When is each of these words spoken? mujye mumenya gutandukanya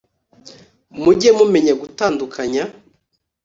mujye 1.03 1.29
mumenya 1.37 1.73
gutandukanya 1.81 2.63